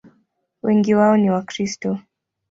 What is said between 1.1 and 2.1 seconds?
ni Wakristo.